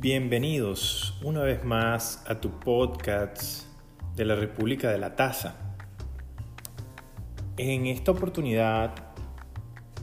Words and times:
Bienvenidos 0.00 1.18
una 1.24 1.42
vez 1.42 1.64
más 1.64 2.22
a 2.28 2.40
tu 2.40 2.60
podcast 2.60 3.64
de 4.14 4.24
la 4.24 4.36
República 4.36 4.92
de 4.92 4.98
la 4.98 5.16
Taza. 5.16 5.56
En 7.56 7.86
esta 7.86 8.12
oportunidad 8.12 8.94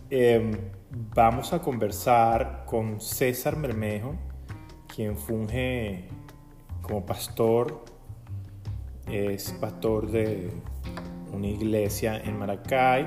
em, 0.10 0.52
vamos 0.92 1.54
a 1.54 1.62
conversar 1.62 2.66
con 2.66 3.00
César 3.00 3.56
Mermejo, 3.56 4.18
quien 4.94 5.16
funge 5.16 6.10
como 6.82 7.06
pastor, 7.06 7.86
es 9.10 9.54
pastor 9.62 10.12
de 10.12 10.52
una 11.32 11.48
iglesia 11.48 12.18
en 12.18 12.38
Maracay. 12.38 13.06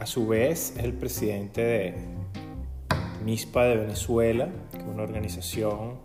A 0.00 0.06
su 0.06 0.26
vez 0.28 0.74
es 0.78 0.82
el 0.82 0.94
presidente 0.94 1.60
de 1.60 2.17
MISPA 3.24 3.64
de 3.64 3.76
Venezuela, 3.76 4.48
que 4.70 4.78
es 4.78 4.84
una 4.84 5.02
organización 5.02 5.96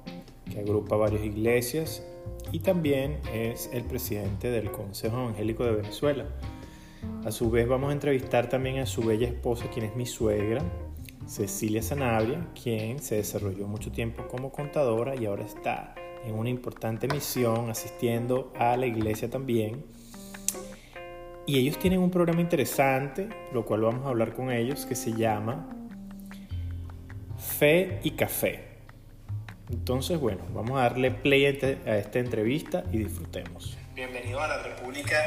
que 0.52 0.60
agrupa 0.60 0.96
varias 0.96 1.24
iglesias, 1.24 2.06
y 2.52 2.60
también 2.60 3.20
es 3.34 3.70
el 3.74 3.84
presidente 3.84 4.52
del 4.52 4.72
Consejo 4.72 5.22
Evangélico 5.22 5.66
de 5.66 5.72
Venezuela. 5.74 6.26
A 7.26 7.32
su 7.32 7.50
vez 7.50 7.68
vamos 7.68 7.90
a 7.90 7.94
entrevistar 7.94 8.50
también 8.50 8.80
a 8.80 8.86
su 8.86 9.02
bella 9.02 9.28
esposa, 9.28 9.66
quien 9.74 9.86
es 9.86 9.96
mi 9.96 10.06
suegra, 10.06 10.62
Cecilia 11.26 11.82
Sanabria, 11.82 12.48
quien 12.62 13.00
se 13.00 13.16
desarrolló 13.16 13.68
mucho 13.68 13.92
tiempo 13.92 14.28
como 14.28 14.52
contadora 14.52 15.16
y 15.16 15.26
ahora 15.26 15.44
está 15.44 15.96
en 16.26 16.36
una 16.36 16.50
importante 16.50 17.08
misión 17.08 17.70
asistiendo 17.70 18.52
a 18.58 18.78
la 18.78 18.86
iglesia 18.86 19.30
también. 19.30 19.84
Y 21.46 21.58
ellos 21.58 21.78
tienen 21.78 22.00
un 22.00 22.10
programa 22.10 22.40
interesante, 22.40 23.30
lo 23.54 23.66
cual 23.66 23.82
vamos 23.82 24.06
a 24.06 24.10
hablar 24.10 24.34
con 24.34 24.52
ellos, 24.52 24.86
que 24.86 24.96
se 24.96 25.14
llama 25.14 25.68
Fe 27.44 28.00
y 28.04 28.12
Café. 28.12 28.64
Entonces, 29.70 30.20
bueno, 30.20 30.46
vamos 30.50 30.80
a 30.80 30.84
darle 30.84 31.12
play 31.12 31.46
a 31.46 31.98
esta 31.98 32.20
entrevista 32.20 32.84
y 32.92 33.00
disfrutemos. 33.00 33.78
Bienvenido 33.94 34.42
a 34.42 34.48
la 34.48 34.64
República 34.64 35.20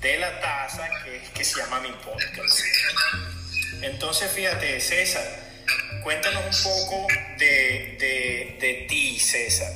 de 0.00 0.18
la 0.18 0.40
Taza, 0.40 0.88
que, 1.04 1.20
que 1.32 1.44
se 1.44 1.60
llama 1.60 1.80
mi 1.80 1.90
podcast. 1.90 2.60
Entonces, 3.82 4.30
fíjate, 4.30 4.80
César, 4.80 5.24
cuéntanos 6.02 6.44
un 6.44 6.62
poco 6.62 7.06
de, 7.38 7.96
de, 7.98 8.58
de 8.60 8.86
ti, 8.88 9.18
César. 9.18 9.72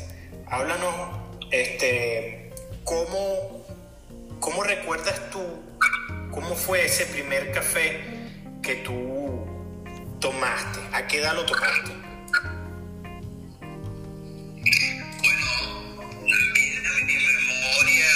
Háblanos, 0.47 1.19
este, 1.51 2.51
¿cómo, 2.85 3.67
¿cómo 4.41 4.63
recuerdas 4.63 5.31
tú 5.31 5.43
cómo 6.31 6.55
fue 6.55 6.85
ese 6.85 7.07
primer 7.07 7.51
café 7.53 8.01
que 8.63 8.77
tú 8.77 9.18
tomaste? 10.21 10.81
¿A 10.93 11.07
qué 11.07 11.19
edad 11.19 11.35
lo 11.35 11.45
tomaste? 11.47 11.93
Bueno, 15.23 15.47
vida 16.55 16.91
en 16.99 17.07
mi 17.07 17.15
memoria, 17.15 18.13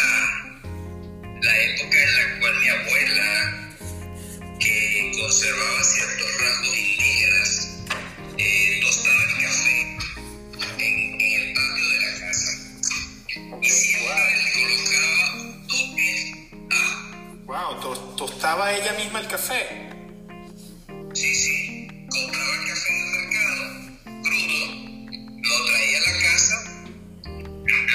la 1.41 1.59
época 1.59 1.97
en 2.03 2.13
la 2.17 2.25
cual 2.41 2.55
mi 2.61 2.69
abuela, 2.69 3.31
que 4.59 5.13
conservaba 5.21 5.83
ciertos 5.83 6.41
rasgos 6.41 6.77
indígenas, 6.77 7.51
eh, 8.39 8.81
tostaba 8.83 9.23
el 9.23 9.35
café 9.43 9.79
en, 10.79 11.21
en, 11.21 11.33
el 11.33 11.55
patio 11.55 11.85
de 11.89 11.97
la 12.01 12.11
casa. 12.21 12.51
Y 13.61 13.69
siempre 13.71 14.15
le 14.37 14.53
colocaba 14.53 15.25
un 15.35 15.67
toque 15.69 16.11
a... 16.71 16.75
Wow, 17.47 18.17
¿tostaba 18.17 18.73
ella 18.73 18.93
misma 18.95 19.21
el 19.21 19.29
café? 19.29 19.93
Sí, 21.15 21.35
sí. 21.35 21.72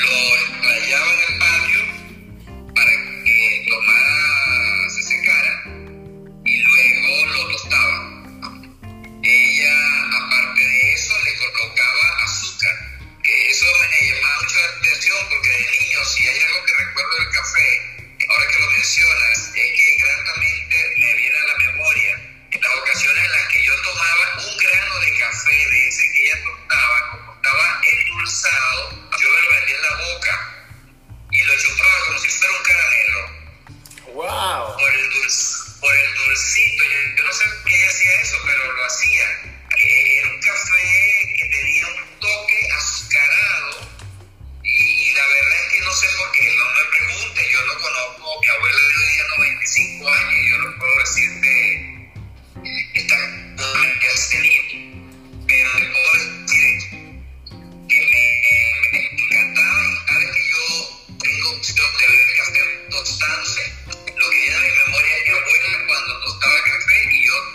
Lo 0.04 0.18
explayaba 0.46 1.27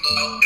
café 0.02 0.41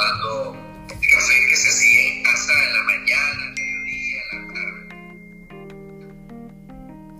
el 0.00 0.98
café 0.98 1.34
que 1.48 1.56
se 1.56 1.68
hacía 1.68 2.06
en 2.08 2.22
casa 2.22 2.52
en 2.52 2.72
la 2.72 2.82
mañana, 2.84 3.44
al 3.44 3.52
mediodía, 3.52 4.22
en 4.32 4.38
la 4.40 4.54
tarde. 4.54 4.88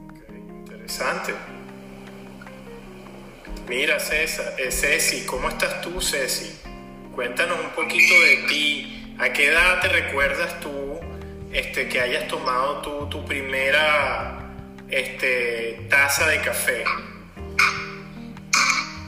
Okay, 0.08 0.38
interesante. 0.38 1.34
Mira, 3.68 4.00
César, 4.00 4.54
eh, 4.58 4.72
Ceci, 4.72 5.26
¿cómo 5.26 5.48
estás 5.48 5.80
tú, 5.82 6.00
Ceci? 6.00 6.58
Cuéntanos 7.14 7.60
un 7.60 7.70
poquito 7.70 8.14
de 8.22 8.36
ti. 8.48 9.16
¿A 9.18 9.32
qué 9.32 9.48
edad 9.48 9.80
te 9.80 9.88
recuerdas 9.88 10.58
tú 10.60 10.98
este, 11.52 11.88
que 11.88 12.00
hayas 12.00 12.26
tomado 12.28 12.80
tu, 12.80 13.08
tu 13.10 13.24
primera 13.26 14.50
este, 14.88 15.86
taza 15.90 16.26
de 16.28 16.40
café? 16.40 16.84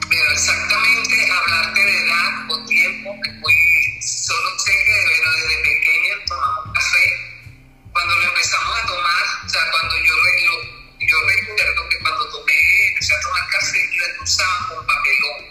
Pero 0.09 0.31
exactamente 0.31 1.31
hablarte 1.31 1.83
de 1.83 1.97
edad 2.05 2.32
tiempo 2.65 3.15
que 3.23 3.31
fui, 3.41 4.01
solo 4.01 4.59
sé 4.59 4.71
que 4.71 4.91
de 4.91 5.21
desde 5.31 5.57
pequeña 5.63 6.25
tomamos 6.25 6.73
café. 6.73 7.05
Cuando 7.91 8.15
lo 8.15 8.23
empezamos 8.23 8.79
a 8.79 8.85
tomar, 8.87 9.23
o 9.45 9.49
sea, 9.49 9.71
cuando 9.71 9.97
yo, 9.97 10.13
recuerdo 11.27 11.89
que 11.89 11.99
cuando 11.99 12.29
tomé, 12.29 12.87
empecé 12.89 13.13
a 13.15 13.19
tomar 13.19 13.47
café, 13.49 13.89
lo 13.97 14.05
endulzaban 14.05 14.67
con 14.67 14.87
papelón. 14.87 15.41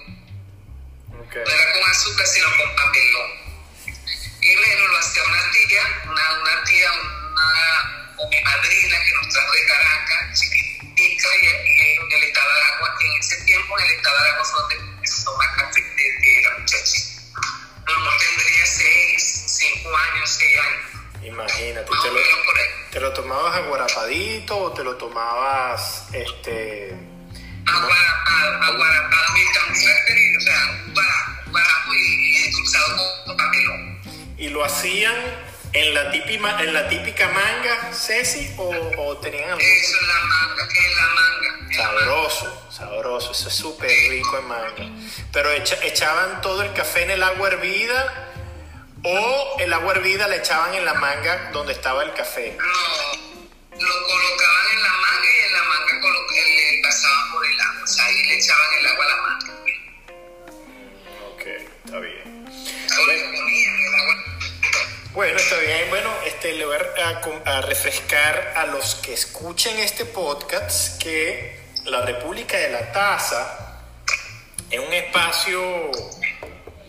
No 1.33 1.51
era 1.51 1.73
con 1.73 1.91
azúcar, 1.91 2.27
sino 2.27 2.47
con 2.57 2.77
papelón. 2.77 3.31
Y 4.41 4.57
bueno, 4.57 4.89
lo 4.89 4.99
hacía 4.99 5.23
una 5.23 5.51
tía, 5.53 6.03
una, 6.11 6.65
tía, 6.65 6.93
una, 6.93 8.29
mi 8.29 8.43
madrina 8.43 8.97
que 9.05 9.13
nos 9.15 9.29
trajo 9.29 9.53
de 9.53 9.67
Caracas, 9.67 10.41
chiquita 10.41 10.72
distrito 11.03 11.29
y, 11.43 11.47
en 11.47 12.13
el 12.13 12.25
estado 12.25 12.49
de 12.49 12.63
Aragua, 12.63 12.97
en 13.01 13.21
ese 13.21 13.45
tiempo 13.45 13.79
en 13.79 13.85
el 13.87 13.93
estado 13.93 14.17
de 14.17 14.29
Aragua 14.29 14.45
fue 14.45 14.61
donde 14.61 14.75
empezó 14.77 15.43
a 15.43 15.57
café 15.57 15.81
de, 15.81 16.43
la 16.43 16.59
muchacha. 16.59 17.01
No 17.87 18.11
tendría 18.19 18.67
seis, 18.67 19.45
cinco 19.47 19.91
años, 19.97 20.31
seis 20.31 20.59
años. 20.59 21.25
Imagínate, 21.25 21.91
te, 22.03 22.11
lo, 22.11 22.21
te 22.91 23.01
lo, 23.01 23.13
tomabas 23.13 23.57
aguarapadito 23.57 24.57
o 24.57 24.73
te 24.73 24.85
lo 24.85 24.97
tomabas 24.97 26.07
este. 26.13 26.97
Aguarapado, 27.65 28.63
aguarapado 28.63 29.37
y 29.37 29.53
tan 29.53 29.71
o 29.71 30.41
sea, 30.41 30.85
guarapo 31.51 31.95
y 31.95 32.37
endulzado 32.45 33.25
con 33.25 33.37
papelón. 33.37 34.01
Y 34.37 34.49
lo 34.49 34.65
hacían 34.65 35.15
en 35.75 35.95
la 35.95 36.11
típica 36.11 36.61
en 36.63 36.75
la 36.75 36.89
típica 36.89 37.29
manga, 37.29 37.93
Ceci 37.93 38.55
o, 38.59 38.69
o 38.99 39.17
tenían 39.19 39.51
algún 39.51 39.63
Eso 39.63 39.97
es 39.97 40.09
la 40.09 40.21
manga, 40.25 40.69
es 40.69 40.97
la 40.97 41.07
manga. 41.09 41.71
es 41.71 41.79
la 41.79 41.85
manga. 41.87 41.99
sabroso, 41.99 42.71
sabroso, 42.71 43.33
eso 43.33 43.49
es 43.49 43.55
súper 43.55 43.91
rico 44.11 44.39
en 44.39 44.49
manga. 44.49 44.85
Pero 45.33 45.51
echa- 45.53 45.83
echaban 45.83 46.41
todo 46.43 46.63
el 46.63 46.73
café 46.75 47.03
en 47.05 47.11
el 47.13 47.23
agua 47.23 47.49
hervida 47.49 48.29
o 49.05 49.57
el 49.59 49.73
agua 49.73 49.93
hervida 49.95 50.29
la 50.29 50.37
echaban 50.37 50.75
en 50.75 50.85
la 50.85 50.95
manga 50.95 51.51
donde 51.53 51.73
estaba 51.73 52.03
el 52.05 52.13
café. 52.13 52.57
No, 52.59 52.65
lo 52.67 54.07
colocaban 54.07 54.67
en 54.75 54.83
la 54.83 54.93
manga 54.93 55.29
y 55.33 55.47
en 55.47 55.53
la 55.53 55.63
manga 55.65 55.93
eh, 56.35 56.77
le 56.77 56.83
pasaban 56.83 57.33
por 57.33 57.47
el 57.47 57.61
agua, 57.61 57.81
o 57.83 57.87
sea, 57.87 58.05
ahí 58.05 58.25
le 58.29 58.35
echaban 58.39 58.75
el 58.79 58.87
agua 58.87 59.05
a 59.05 59.09
la 59.09 59.17
manga. 59.17 59.53
Ok, 61.33 61.43
está 61.87 61.99
bien. 61.99 62.45
Ponían 62.95 63.81
el 63.81 63.95
agua. 63.95 64.25
Bueno, 65.15 65.37
está 65.37 65.59
bien. 65.59 65.91
Bueno, 65.91 66.09
este, 66.27 66.55
le 66.55 66.65
voy 66.65 66.75
a, 66.75 67.59
a 67.59 67.61
refrescar 67.61 68.55
a 68.57 68.65
los 68.69 68.95
que 68.95 69.13
escuchen 69.13 69.79
este 69.79 70.07
podcast 70.07 70.99
que 71.03 71.61
la 71.85 72.01
República 72.01 72.57
de 72.57 72.71
la 72.71 72.91
Taza 72.93 73.83
es 74.71 74.81
un 74.81 74.91
espacio 74.91 75.91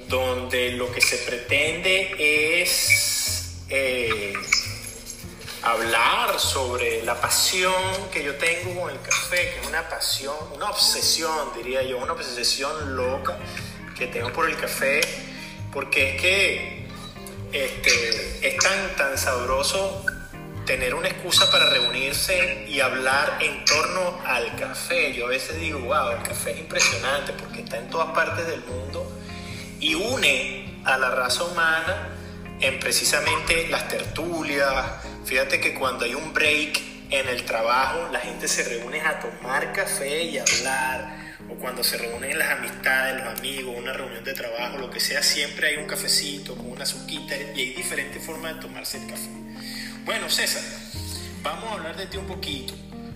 donde 0.07 0.71
lo 0.71 0.89
que 0.89 1.01
se 1.01 1.17
pretende 1.17 2.61
es 2.61 3.57
eh, 3.67 4.33
hablar 5.61 6.39
sobre 6.39 7.03
la 7.03 7.19
pasión 7.19 8.09
que 8.09 8.23
yo 8.23 8.35
tengo 8.35 8.83
con 8.83 8.89
el 8.89 9.01
café, 9.01 9.49
que 9.49 9.59
es 9.59 9.67
una 9.67 9.89
pasión, 9.89 10.35
una 10.55 10.69
obsesión, 10.69 11.51
diría 11.57 11.83
yo, 11.83 11.97
una 11.97 12.13
obsesión 12.13 12.95
loca 12.95 13.37
que 13.97 14.07
tengo 14.07 14.31
por 14.31 14.49
el 14.49 14.55
café, 14.55 15.01
porque 15.73 16.15
es 16.15 16.21
que 16.21 16.82
este, 17.53 18.47
es 18.47 18.57
tan, 18.57 18.95
tan 18.95 19.17
sabroso 19.17 20.05
tener 20.65 20.95
una 20.95 21.09
excusa 21.09 21.49
para 21.51 21.69
reunirse 21.69 22.65
y 22.67 22.79
hablar 22.79 23.37
en 23.41 23.63
torno 23.65 24.19
al 24.25 24.55
café. 24.55 25.13
Yo 25.13 25.25
a 25.25 25.29
veces 25.29 25.59
digo, 25.59 25.79
wow, 25.79 26.11
el 26.11 26.23
café 26.23 26.51
es 26.51 26.59
impresionante 26.59 27.33
porque 27.33 27.61
está 27.61 27.77
en 27.77 27.89
todas 27.89 28.09
partes 28.13 28.47
del 28.47 28.61
mundo 28.61 29.11
y 29.79 29.95
une 29.95 30.81
a 30.85 30.97
la 30.97 31.11
raza 31.11 31.43
humana 31.43 32.09
en 32.59 32.79
precisamente 32.79 33.67
las 33.69 33.87
tertulias. 33.87 34.85
Fíjate 35.25 35.59
que 35.59 35.73
cuando 35.73 36.05
hay 36.05 36.15
un 36.15 36.33
break 36.33 36.81
en 37.09 37.27
el 37.27 37.43
trabajo, 37.43 38.09
la 38.11 38.19
gente 38.19 38.47
se 38.47 38.63
reúne 38.63 39.01
a 39.01 39.19
tomar 39.19 39.73
café 39.73 40.23
y 40.23 40.37
hablar. 40.37 41.22
O 41.53 41.55
cuando 41.57 41.83
se 41.83 41.97
reúnen 41.99 42.39
las 42.39 42.49
amistades, 42.57 43.23
los 43.23 43.37
amigos, 43.37 43.75
una 43.77 43.93
reunión 43.93 44.23
de 44.23 44.33
trabajo, 44.33 44.79
lo 44.79 44.89
que 44.89 44.99
sea, 44.99 45.21
siempre 45.21 45.67
hay 45.67 45.75
un 45.75 45.85
cafecito 45.85 46.55
con 46.55 46.71
una 46.71 46.81
azuquita 46.81 47.37
y 47.37 47.59
hay 47.59 47.73
diferentes 47.75 48.25
formas 48.25 48.55
de 48.55 48.61
tomarse 48.61 48.97
el 48.97 49.05
café. 49.07 49.29
Bueno, 50.03 50.31
César, 50.31 50.63
vamos 51.43 51.65
a 51.65 51.73
hablar 51.73 51.95
de 51.95 52.07
ti 52.07 52.17
un 52.17 52.25
poquito. 52.25 52.73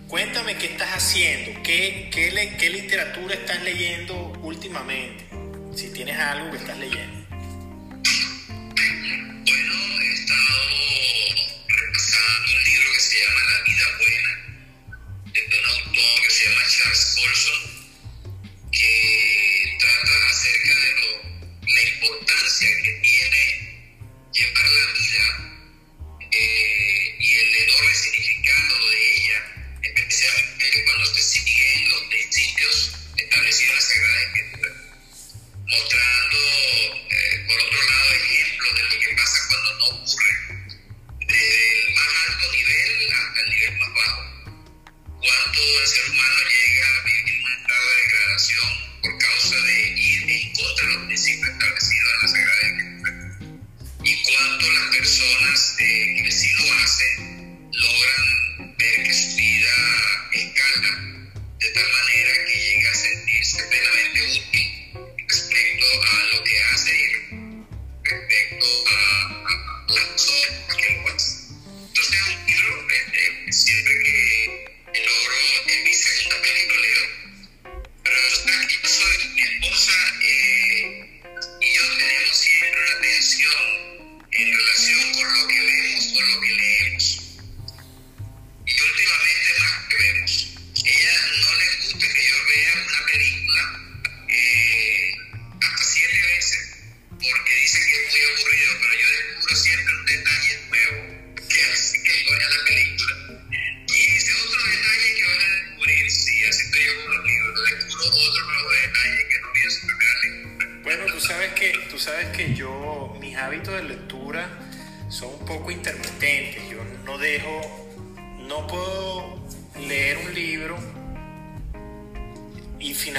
Cuéntame 0.07 0.55
qué 0.55 0.67
estás 0.67 0.89
haciendo, 0.95 1.63
qué, 1.63 2.11
qué, 2.13 2.31
le- 2.31 2.57
qué 2.57 2.69
literatura 2.69 3.33
estás 3.33 3.63
leyendo 3.63 4.15
últimamente, 4.43 5.25
si 5.75 5.89
tienes 5.91 6.19
algo 6.19 6.51
que 6.51 6.57
estás 6.57 6.77
leyendo. 6.77 7.17
Bueno, 16.29 17.53
he 17.63 17.66
la 21.77 21.89
importancia 21.89 22.67
que 22.83 23.06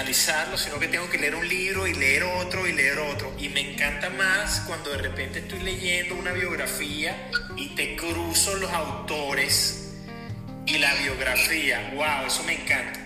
y 0.09 0.15
finalizarlo, 0.15 0.57
sino 0.57 0.79
que 0.79 0.89
tengo 0.89 1.09
que 1.11 1.19
leer 1.19 1.35
un 1.35 1.47
libro 1.47 1.87
y 1.87 1.93
leer 1.95 2.23
otro 2.23 2.67
y 2.67 2.73
leer 2.73 2.99
otro. 2.99 3.35
Y 3.39 3.51
me 3.51 3.73
encanta 3.73 4.09
más 4.11 4.61
cuando 4.67 4.91
de 4.91 4.99
repente 4.99 5.41
estoy 5.41 5.61
leyendo 5.61 6.15
una 6.15 6.33
biografía 6.33 7.31
y 7.57 7.75
te 7.75 7.95
cruzo 7.95 8.55
los 8.57 8.73
autores 8.73 9.93
y 10.67 10.79
la 10.79 10.95
biografía. 10.95 11.93
¡Wow! 11.95 12.27
Eso 12.27 12.43
me 12.45 12.55
encanta. 12.55 13.01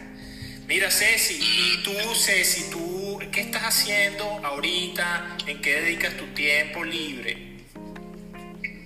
Mira, 0.68 0.90
Ceci, 0.90 1.38
y 1.40 1.82
tú, 1.82 1.92
Ceci, 2.14 2.70
tú, 2.70 3.18
¿qué 3.32 3.40
estás 3.40 3.62
haciendo 3.62 4.24
ahorita? 4.44 5.36
¿En 5.46 5.60
qué 5.60 5.80
dedicas 5.80 6.16
tu 6.16 6.26
tiempo 6.34 6.84
libre? 6.84 7.34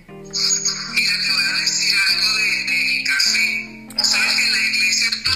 Mira, 0.09 1.13
te 1.21 1.31
voy 1.31 1.43
a 1.43 1.61
decir 1.61 1.95
algo 2.09 2.35
de, 2.35 2.47
del 2.65 3.03
café. 3.07 4.03
Sabes 4.03 4.35
que 4.35 4.43
en 4.43 4.51
la 4.51 4.59
iglesia, 4.59 5.07
en 5.07 5.33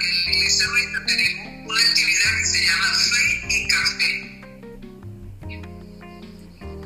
la 0.00 0.32
iglesia 0.32 0.66
nuestra 0.68 1.06
tenemos 1.06 1.47
una 1.78 1.88
actividad 1.88 2.38
que 2.38 2.44
se 2.46 2.64
llama 2.64 2.94
fe 2.94 3.40
y 3.48 3.68
café. 3.68 4.10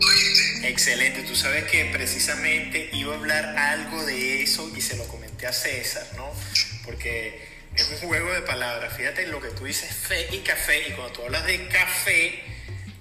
¿Oíste? 0.06 0.68
Excelente, 0.68 1.22
tú 1.22 1.34
sabes 1.34 1.64
que 1.64 1.84
precisamente 1.86 2.90
iba 2.92 3.14
a 3.14 3.18
hablar 3.18 3.56
algo 3.56 4.04
de 4.04 4.42
eso 4.42 4.70
y 4.76 4.80
se 4.80 4.96
lo 4.96 5.06
comenté 5.08 5.46
a 5.46 5.52
César, 5.52 6.06
¿no? 6.16 6.30
Porque 6.84 7.48
es 7.74 7.88
un 7.88 8.08
juego 8.08 8.32
de 8.32 8.42
palabras. 8.42 8.94
Fíjate 8.96 9.26
lo 9.28 9.40
que 9.40 9.48
tú 9.48 9.64
dices, 9.64 9.94
fe 9.94 10.28
y 10.32 10.38
café, 10.40 10.88
y 10.88 10.92
cuando 10.92 11.12
tú 11.12 11.22
hablas 11.22 11.46
de 11.46 11.68
café, 11.68 12.44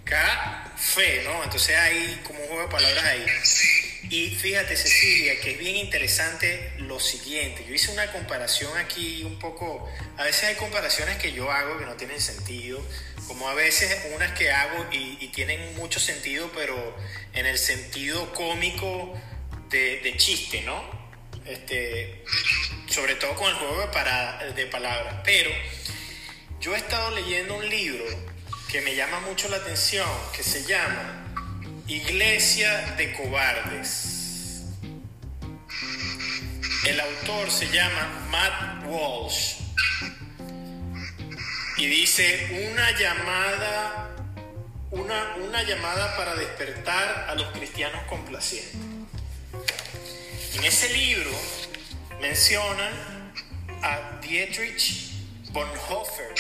café, 0.05 1.23
¿no? 1.25 1.43
Entonces 1.43 1.75
hay 1.77 2.21
como 2.23 2.39
un 2.39 2.47
juego 2.47 2.63
de 2.63 2.69
palabras 2.69 3.03
ahí. 3.03 3.25
Sí. 3.43 3.67
Y 4.11 4.29
fíjate, 4.31 4.75
Cecilia, 4.75 5.39
que 5.39 5.51
es 5.51 5.57
bien 5.57 5.77
interesante 5.77 6.73
lo 6.79 6.99
siguiente. 6.99 7.63
Yo 7.65 7.73
hice 7.73 7.93
una 7.93 8.11
comparación 8.11 8.77
aquí 8.77 9.23
un 9.23 9.39
poco. 9.39 9.89
A 10.17 10.23
veces 10.25 10.43
hay 10.49 10.55
comparaciones 10.55 11.15
que 11.15 11.31
yo 11.31 11.49
hago 11.49 11.77
que 11.79 11.85
no 11.85 11.93
tienen 11.95 12.19
sentido, 12.19 12.85
como 13.25 13.47
a 13.47 13.53
veces 13.53 14.07
unas 14.13 14.37
que 14.37 14.51
hago 14.51 14.85
y, 14.91 15.29
tienen 15.29 15.77
mucho 15.77 16.01
sentido, 16.01 16.51
pero 16.53 16.75
en 17.31 17.45
el 17.45 17.57
sentido 17.57 18.33
cómico 18.33 19.17
de, 19.69 20.13
chiste, 20.17 20.61
¿no? 20.63 20.83
este, 21.45 22.25
sobre 22.89 23.15
todo 23.15 23.33
con 23.35 23.47
el 23.47 23.55
juego 23.55 23.79
de 24.57 24.65
palabras. 24.65 25.21
Pero 25.23 25.51
yo 26.59 26.75
he 26.75 26.77
estado 26.77 27.11
leyendo 27.11 27.55
un 27.55 27.69
libro 27.69 28.03
que 28.69 28.81
me 28.81 28.93
llama 28.93 29.21
mucho 29.21 29.47
la 29.47 29.55
atención, 29.55 30.09
que 30.35 30.43
se 30.43 30.65
llama 30.65 31.20
Iglesia 31.91 32.95
de 32.95 33.11
Cobardes. 33.11 34.63
El 36.85 36.97
autor 37.01 37.51
se 37.51 37.69
llama 37.69 38.27
Matt 38.29 38.85
Walsh 38.85 39.55
y 41.75 41.87
dice 41.87 42.69
una 42.71 42.97
llamada, 42.97 44.09
una, 44.91 45.35
una 45.35 45.63
llamada 45.63 46.15
para 46.15 46.33
despertar 46.35 47.25
a 47.27 47.35
los 47.35 47.51
cristianos 47.51 48.01
complacientes. 48.07 48.73
En 50.55 50.63
ese 50.63 50.93
libro 50.93 51.31
mencionan 52.21 53.33
a 53.81 54.17
Dietrich 54.21 55.11
Bonhoeffer, 55.51 56.35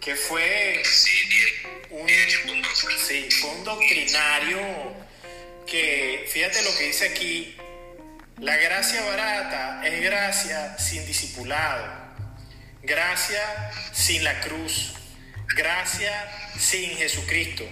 que 0.00 0.16
fue 0.16 0.82
un. 1.90 2.57
Sí, 3.06 3.28
fue 3.30 3.50
un 3.50 3.64
doctrinario 3.64 4.58
que, 5.66 6.28
fíjate 6.32 6.62
lo 6.62 6.76
que 6.76 6.84
dice 6.84 7.08
aquí, 7.08 7.56
la 8.38 8.56
gracia 8.56 9.02
barata 9.04 9.82
es 9.84 10.02
gracia 10.02 10.78
sin 10.78 11.04
discipulado, 11.06 11.84
gracia 12.82 13.42
sin 13.92 14.22
la 14.24 14.40
cruz, 14.40 14.94
gracia 15.56 16.12
sin 16.58 16.96
Jesucristo, 16.96 17.68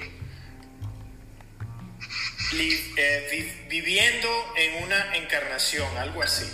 eh, 2.52 3.28
vi- 3.30 3.66
viviendo 3.68 4.54
en 4.56 4.82
una 4.84 5.16
encarnación, 5.16 5.96
algo 5.98 6.22
así. 6.22 6.46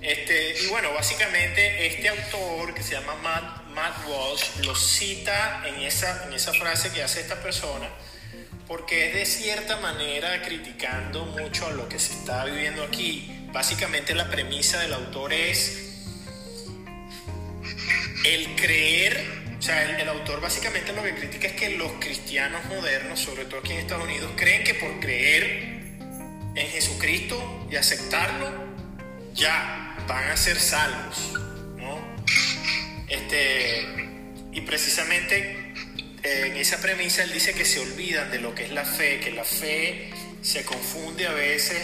Este, 0.00 0.62
y 0.62 0.66
bueno, 0.68 0.92
básicamente 0.92 1.86
este 1.86 2.08
autor 2.08 2.72
que 2.74 2.82
se 2.82 2.92
llama 2.92 3.14
Matt, 3.16 3.57
Matt 3.78 4.08
Walsh 4.08 4.66
lo 4.66 4.74
cita 4.74 5.62
en 5.64 5.82
esa, 5.82 6.24
en 6.26 6.32
esa 6.32 6.52
frase 6.52 6.90
que 6.90 7.00
hace 7.00 7.20
esta 7.20 7.40
persona 7.40 7.88
porque 8.66 9.06
es 9.06 9.14
de 9.14 9.24
cierta 9.24 9.76
manera 9.76 10.42
criticando 10.42 11.24
mucho 11.26 11.68
a 11.68 11.70
lo 11.70 11.88
que 11.88 12.00
se 12.00 12.12
está 12.12 12.44
viviendo 12.44 12.82
aquí. 12.82 13.46
Básicamente 13.52 14.16
la 14.16 14.28
premisa 14.28 14.80
del 14.80 14.94
autor 14.94 15.32
es 15.32 15.94
el 18.24 18.56
creer, 18.56 19.56
o 19.56 19.62
sea, 19.62 19.84
el, 19.84 20.00
el 20.00 20.08
autor 20.08 20.40
básicamente 20.40 20.92
lo 20.92 21.04
que 21.04 21.14
critica 21.14 21.46
es 21.46 21.54
que 21.54 21.76
los 21.76 21.92
cristianos 21.92 22.64
modernos, 22.64 23.20
sobre 23.20 23.44
todo 23.44 23.60
aquí 23.60 23.74
en 23.74 23.78
Estados 23.78 24.04
Unidos, 24.04 24.32
creen 24.34 24.64
que 24.64 24.74
por 24.74 24.98
creer 24.98 25.52
en 26.56 26.68
Jesucristo 26.72 27.68
y 27.70 27.76
aceptarlo, 27.76 28.52
ya 29.34 29.96
van 30.08 30.30
a 30.32 30.36
ser 30.36 30.58
salvos, 30.58 31.32
y 34.58 34.60
precisamente 34.62 35.72
eh, 36.24 36.46
en 36.46 36.56
esa 36.56 36.78
premisa 36.78 37.22
él 37.22 37.32
dice 37.32 37.54
que 37.54 37.64
se 37.64 37.78
olvidan 37.78 38.28
de 38.30 38.40
lo 38.40 38.54
que 38.56 38.64
es 38.64 38.72
la 38.72 38.84
fe, 38.84 39.20
que 39.20 39.30
la 39.30 39.44
fe 39.44 40.10
se 40.42 40.64
confunde 40.64 41.28
a 41.28 41.32
veces 41.32 41.80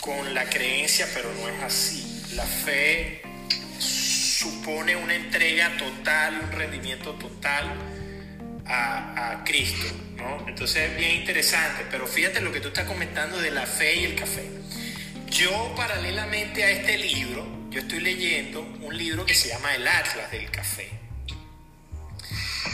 con 0.00 0.34
la 0.34 0.44
creencia, 0.50 1.06
pero 1.14 1.32
no 1.32 1.48
es 1.48 1.62
así. 1.62 2.34
La 2.34 2.44
fe 2.44 3.22
supone 3.78 4.96
una 4.96 5.14
entrega 5.14 5.76
total, 5.76 6.40
un 6.42 6.52
rendimiento 6.52 7.12
total 7.12 7.72
a, 8.66 9.30
a 9.30 9.44
Cristo, 9.44 9.86
¿no? 10.16 10.48
Entonces 10.48 10.90
es 10.90 10.96
bien 10.96 11.12
interesante, 11.12 11.84
pero 11.92 12.08
fíjate 12.08 12.40
lo 12.40 12.50
que 12.50 12.58
tú 12.58 12.68
estás 12.68 12.86
comentando 12.86 13.40
de 13.40 13.52
la 13.52 13.66
fe 13.66 14.00
y 14.00 14.04
el 14.04 14.16
café. 14.16 14.42
Yo 15.30 15.72
paralelamente 15.76 16.64
a 16.64 16.70
este 16.70 16.98
libro, 16.98 17.68
yo 17.70 17.80
estoy 17.80 18.00
leyendo 18.00 18.62
un 18.62 18.98
libro 18.98 19.24
que 19.24 19.34
se 19.34 19.48
llama 19.48 19.76
El 19.76 19.86
Atlas 19.86 20.30
del 20.32 20.50
Café. 20.50 21.03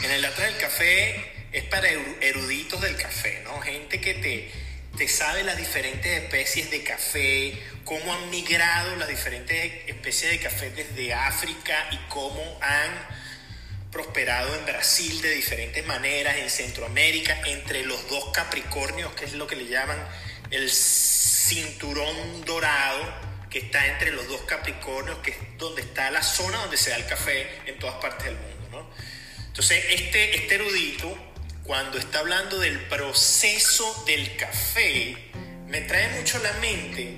En 0.03 0.11
el 0.11 0.25
Atlas 0.25 0.47
del 0.47 0.57
Café 0.57 1.31
es 1.51 1.63
para 1.65 1.89
eru- 1.89 2.17
eruditos 2.21 2.81
del 2.81 2.95
café, 2.95 3.41
¿no? 3.43 3.59
Gente 3.61 3.99
que 4.01 4.15
te, 4.15 4.51
te 4.97 5.07
sabe 5.07 5.43
las 5.43 5.57
diferentes 5.57 6.23
especies 6.23 6.71
de 6.71 6.83
café, 6.83 7.61
cómo 7.83 8.13
han 8.13 8.29
migrado 8.29 8.95
las 8.95 9.07
diferentes 9.07 9.87
especies 9.87 10.31
de 10.31 10.39
café 10.39 10.71
desde 10.71 11.13
África 11.13 11.87
y 11.91 11.97
cómo 12.09 12.41
han 12.61 13.21
prosperado 13.91 14.55
en 14.55 14.65
Brasil 14.65 15.21
de 15.21 15.35
diferentes 15.35 15.85
maneras, 15.85 16.37
en 16.37 16.49
Centroamérica, 16.49 17.39
entre 17.45 17.83
los 17.83 18.07
dos 18.09 18.31
Capricornios, 18.33 19.13
que 19.13 19.25
es 19.25 19.33
lo 19.33 19.45
que 19.47 19.57
le 19.57 19.67
llaman 19.67 19.97
el 20.49 20.69
cinturón 20.71 22.45
dorado, 22.45 23.31
que 23.49 23.59
está 23.59 23.85
entre 23.87 24.11
los 24.11 24.27
dos 24.29 24.41
Capricornios, 24.43 25.19
que 25.19 25.31
es 25.31 25.37
donde 25.57 25.81
está 25.81 26.09
la 26.09 26.23
zona 26.23 26.57
donde 26.59 26.77
se 26.77 26.89
da 26.89 26.95
el 26.95 27.05
café 27.05 27.49
en 27.65 27.77
todas 27.79 27.95
partes 27.95 28.25
del 28.25 28.35
mundo. 28.35 28.50
Entonces, 29.51 29.83
este, 29.89 30.37
este 30.37 30.55
erudito, 30.55 31.13
cuando 31.65 31.97
está 31.97 32.19
hablando 32.19 32.57
del 32.57 32.79
proceso 32.87 34.05
del 34.07 34.37
café, 34.37 35.17
me 35.67 35.81
trae 35.81 36.07
mucho 36.17 36.37
a 36.37 36.39
la 36.41 36.53
mente 36.53 37.17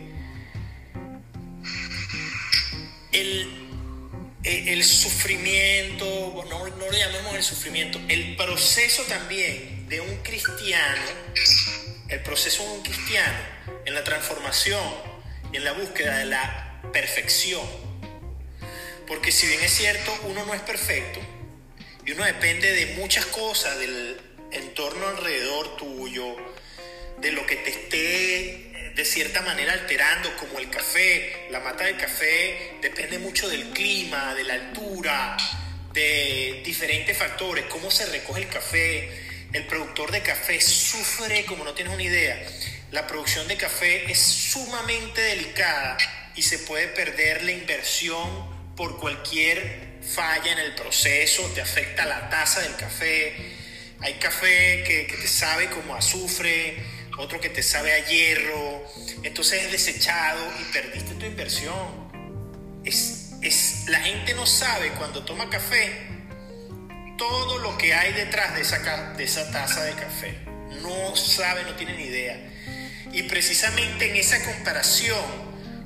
el, 3.12 3.86
el, 4.42 4.68
el 4.68 4.84
sufrimiento, 4.84 6.44
no, 6.50 6.68
no 6.70 6.90
le 6.90 6.98
llamemos 6.98 7.36
el 7.36 7.44
sufrimiento, 7.44 8.02
el 8.08 8.36
proceso 8.36 9.04
también 9.04 9.88
de 9.88 10.02
un 10.02 10.18
cristiano, 10.24 11.04
el 12.10 12.20
proceso 12.24 12.64
de 12.64 12.70
un 12.70 12.82
cristiano 12.82 13.38
en 13.86 13.94
la 13.94 14.04
transformación 14.04 14.84
y 15.52 15.58
en 15.58 15.66
la 15.66 15.74
búsqueda 15.74 16.18
de 16.18 16.26
la 16.26 16.82
perfección. 16.92 17.62
Porque 19.06 19.32
si 19.32 19.46
bien 19.46 19.62
es 19.62 19.72
cierto, 19.72 20.12
uno 20.24 20.44
no 20.48 20.56
es 20.56 20.62
perfecto 20.62 21.20
y 22.06 22.12
uno 22.12 22.26
depende 22.26 22.72
de 22.72 22.96
muchas 22.98 23.26
cosas, 23.28 23.78
del 23.80 24.20
entorno 24.52 25.08
alrededor 25.08 25.78
tuyo, 25.78 26.36
de 27.20 27.32
lo 27.32 27.46
que 27.46 27.56
te 27.58 27.70
esté 27.70 28.92
de 28.96 29.06
cierta 29.06 29.42
manera 29.42 29.74
alterando, 29.74 30.36
como 30.38 30.60
el 30.60 30.70
café. 30.70 31.48
La 31.50 31.60
mata 31.60 31.86
del 31.86 31.98
café 31.98 32.78
depende 32.82 33.20
mucho 33.20 33.48
del 33.50 33.70
clima, 33.72 34.36
de 34.36 34.44
la 34.44 34.54
altura, 34.56 35.38
de 35.94 36.62
diferentes 36.66 37.18
factores, 37.18 37.66
cómo 37.66 37.90
se 37.90 38.06
recoge 38.08 38.42
el 38.42 38.50
café. 38.50 39.10
El 39.54 39.66
productor 39.66 40.12
de 40.12 40.22
café 40.22 40.60
sufre 40.60 41.46
como 41.46 41.64
no 41.64 41.74
tienes 41.74 41.94
una 41.94 42.04
idea. 42.04 42.44
La 42.92 43.08
producción 43.08 43.48
de 43.48 43.58
café 43.58 44.12
es 44.12 44.20
sumamente 44.20 45.22
delicada 45.22 45.98
y 46.36 46.42
se 46.42 46.60
puede 46.60 46.88
perder 46.90 47.44
la 47.44 47.52
inversión 47.52 48.76
por 48.76 49.00
cualquier 49.00 49.93
falla 50.04 50.52
en 50.52 50.60
el 50.60 50.76
proceso, 50.76 51.44
te 51.54 51.62
afecta 51.62 52.06
la 52.06 52.30
taza 52.30 52.62
del 52.62 52.76
café. 52.76 53.36
Hay 54.02 54.14
café 54.16 54.84
que, 54.86 55.08
que 55.08 55.18
te 55.18 55.28
sabe 55.28 55.70
como 55.70 55.96
azufre, 55.96 56.78
otro 57.18 57.40
que 57.40 57.50
te 57.50 57.64
sabe 57.64 57.94
a 57.94 58.06
hierro, 58.06 58.84
entonces 59.24 59.64
es 59.64 59.72
desechado 59.72 60.42
y 60.60 60.74
perdiste 60.74 61.14
tu 61.16 61.26
inversión. 61.26 62.12
Es, 62.84 63.32
es, 63.42 63.86
la 63.88 64.00
gente 64.02 64.34
no 64.34 64.46
sabe 64.46 64.90
cuando 64.92 65.24
toma 65.24 65.50
café 65.50 66.14
todo 67.18 67.60
lo 67.60 67.78
que 67.78 67.94
hay 67.94 68.14
detrás 68.14 68.56
de 68.56 68.62
esa, 68.62 69.14
de 69.14 69.24
esa 69.24 69.52
taza 69.52 69.84
de 69.84 69.94
café. 69.94 70.38
No 70.82 71.16
sabe, 71.16 71.64
no 71.64 71.76
tiene 71.76 71.96
ni 71.96 72.04
idea. 72.04 72.38
Y 73.12 73.24
precisamente 73.24 74.10
en 74.10 74.16
esa 74.16 74.44
comparación, 74.44 75.24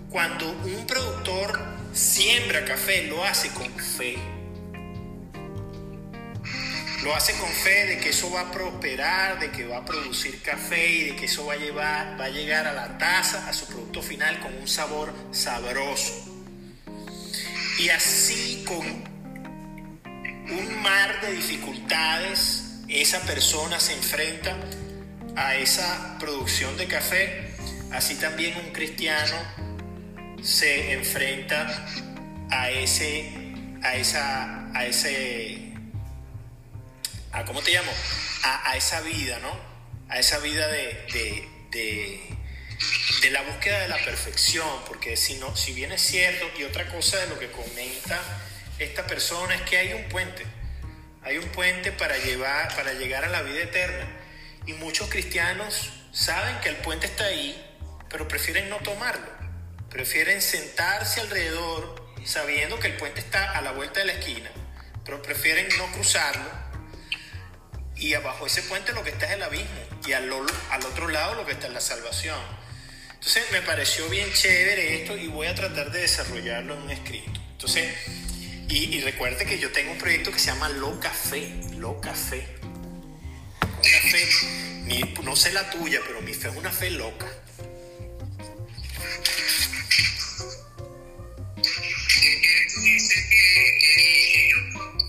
cuando 0.09 0.49
un 0.49 0.87
productor 0.87 1.76
siembra 1.97 2.63
café, 2.63 3.07
lo 3.07 3.25
hace 3.25 3.49
con 3.49 3.73
fe. 3.75 4.17
Lo 7.03 7.15
hace 7.15 7.33
con 7.33 7.49
fe 7.49 7.87
de 7.87 7.97
que 7.99 8.09
eso 8.09 8.29
va 8.31 8.41
a 8.41 8.51
prosperar, 8.51 9.39
de 9.39 9.51
que 9.51 9.65
va 9.65 9.77
a 9.77 9.85
producir 9.85 10.41
café 10.41 10.87
y 10.89 11.03
de 11.05 11.15
que 11.15 11.25
eso 11.25 11.45
va 11.45 11.53
a, 11.53 11.57
llevar, 11.57 12.19
va 12.19 12.25
a 12.25 12.29
llegar 12.29 12.67
a 12.67 12.73
la 12.73 12.97
taza, 12.97 13.47
a 13.47 13.53
su 13.53 13.65
producto 13.65 14.01
final 14.01 14.39
con 14.39 14.55
un 14.55 14.67
sabor 14.67 15.13
sabroso. 15.31 16.13
Y 17.79 17.89
así 17.89 18.63
con 18.67 18.85
un 18.85 20.81
mar 20.81 21.21
de 21.21 21.33
dificultades, 21.33 22.81
esa 22.87 23.21
persona 23.21 23.79
se 23.79 23.93
enfrenta 23.93 24.55
a 25.35 25.55
esa 25.55 26.17
producción 26.19 26.77
de 26.77 26.87
café, 26.87 27.53
así 27.91 28.15
también 28.15 28.55
un 28.57 28.71
cristiano 28.71 29.56
se 30.43 30.93
enfrenta 30.93 31.85
a 32.49 32.69
ese, 32.69 33.29
a 33.83 33.95
esa, 33.95 34.71
a 34.77 34.85
ese, 34.85 35.73
a 37.31 37.43
cómo 37.45 37.61
te 37.61 37.71
llamo, 37.71 37.91
a, 38.43 38.77
esa 38.77 39.01
vida, 39.01 39.39
¿no? 39.39 39.51
A 40.09 40.19
esa 40.19 40.39
vida 40.39 40.67
de, 40.67 41.05
de, 41.11 41.49
de, 41.71 42.21
de 43.21 43.31
la 43.31 43.41
búsqueda 43.41 43.79
de 43.79 43.87
la 43.89 43.97
perfección, 43.97 44.67
porque 44.87 45.17
si 45.17 45.35
no, 45.35 45.55
si 45.55 45.73
bien 45.73 45.91
es 45.91 46.01
cierto, 46.01 46.45
y 46.57 46.63
otra 46.63 46.87
cosa 46.87 47.17
de 47.17 47.27
lo 47.27 47.39
que 47.39 47.51
comenta 47.51 48.21
esta 48.79 49.07
persona 49.07 49.55
es 49.55 49.61
que 49.61 49.77
hay 49.77 49.93
un 49.93 50.03
puente, 50.09 50.45
hay 51.23 51.37
un 51.37 51.49
puente 51.49 51.91
para 51.91 52.17
llevar, 52.17 52.73
para 52.75 52.93
llegar 52.93 53.25
a 53.25 53.29
la 53.29 53.41
vida 53.41 53.63
eterna, 53.63 54.07
y 54.65 54.73
muchos 54.73 55.09
cristianos 55.09 55.91
saben 56.11 56.59
que 56.61 56.69
el 56.69 56.75
puente 56.77 57.07
está 57.07 57.25
ahí, 57.25 57.61
pero 58.09 58.27
prefieren 58.27 58.69
no 58.69 58.77
tomarlo 58.77 59.36
Prefieren 59.97 60.43
sentarse 60.43 61.21
alrededor 61.21 62.13
sabiendo 62.23 62.79
que 62.79 62.85
el 62.85 62.97
puente 62.97 63.19
está 63.19 63.57
a 63.57 63.61
la 63.63 63.71
vuelta 63.71 63.99
de 64.01 64.05
la 64.05 64.13
esquina, 64.13 64.51
pero 65.03 65.23
prefieren 65.23 65.67
no 65.79 65.91
cruzarlo. 65.91 66.47
Y 67.95 68.13
abajo 68.13 68.45
ese 68.45 68.61
puente 68.61 68.93
lo 68.93 69.03
que 69.03 69.09
está 69.09 69.25
es 69.25 69.31
el 69.31 69.41
abismo 69.41 69.81
y 70.05 70.13
al, 70.13 70.31
al 70.69 70.85
otro 70.85 71.07
lado 71.07 71.33
lo 71.33 71.47
que 71.47 71.53
está 71.53 71.65
es 71.65 71.73
la 71.73 71.81
salvación. 71.81 72.37
Entonces 73.11 73.43
me 73.51 73.63
pareció 73.63 74.07
bien 74.07 74.31
chévere 74.33 75.01
esto 75.01 75.17
y 75.17 75.29
voy 75.29 75.47
a 75.47 75.55
tratar 75.55 75.91
de 75.91 76.01
desarrollarlo 76.01 76.75
en 76.75 76.81
un 76.83 76.91
escrito. 76.91 77.41
Entonces, 77.53 77.91
y, 78.69 78.97
y 78.97 79.01
recuerde 79.01 79.47
que 79.47 79.57
yo 79.57 79.71
tengo 79.71 79.93
un 79.93 79.97
proyecto 79.97 80.31
que 80.31 80.37
se 80.37 80.51
llama 80.51 80.69
Lo 80.69 80.99
Café, 80.99 81.59
Lo 81.75 81.99
Café. 82.01 82.47
Una 83.61 84.11
fe, 84.11 84.29
mi, 84.83 84.99
no 85.23 85.35
sé 85.35 85.51
la 85.53 85.67
tuya, 85.71 86.01
pero 86.05 86.21
mi 86.21 86.35
fe 86.35 86.49
es 86.49 86.55
una 86.55 86.71
fe 86.71 86.91
loca. 86.91 87.25
sé 93.17 93.29
que, 93.29 93.79
que 93.79 94.01
dije, 94.01 94.49
yo 94.49 94.57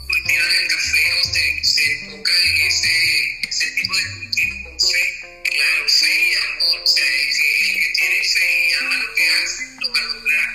cultivar 0.07 0.55
el 0.55 0.69
café 0.69 1.12
o 1.12 1.25
se, 1.25 1.65
se 1.65 1.93
enfoca 1.93 2.33
en 2.45 2.67
ese, 2.67 3.38
ese 3.49 3.71
tipo 3.73 3.95
de 3.95 4.05
cultivo 4.15 4.65
con 4.65 4.81
fe, 4.81 5.05
claro, 5.45 5.88
fe 5.88 6.31
y 6.31 6.35
amor, 6.35 6.81
o 6.83 6.87
sea, 6.87 7.05
que 7.05 7.69
el 7.69 7.83
que 7.83 7.93
tiene 7.97 8.25
fe 8.25 8.69
y 8.69 8.73
ama 8.75 8.95
lo 8.97 9.15
que 9.15 9.31
hace, 9.31 9.62
lo 9.81 9.93
va 9.93 9.99
a 9.99 10.03
lograr. 10.05 10.50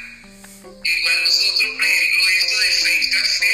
Igual 0.84 1.24
nosotros, 1.26 1.72
por 1.74 1.86
ejemplo, 1.86 2.30
esto 2.30 2.60
de 2.60 2.72
fe 2.82 3.02
y 3.02 3.10
café, 3.12 3.54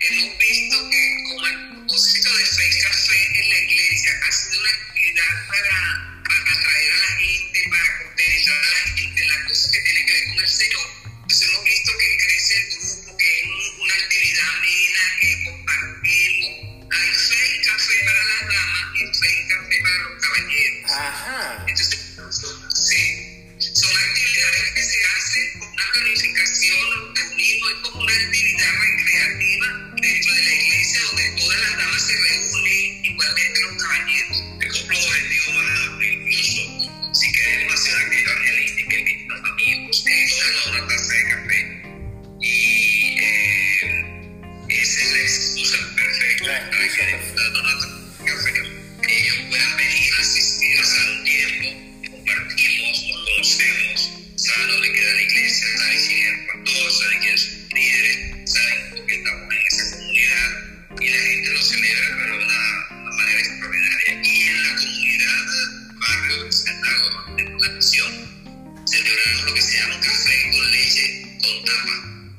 hemos 0.00 0.38
visto 0.38 0.90
que 0.90 1.24
con 1.28 1.44
el 1.44 1.68
propósito 1.68 2.36
de 2.36 2.46
fe 2.46 2.70
y 2.70 2.82
café 2.82 3.40
en 3.40 3.48
la 3.50 3.58
iglesia 3.58 4.20
ha 4.22 4.32
sido 4.32 4.60
una 4.60 4.70
actividad 4.70 5.48
para 5.48 6.23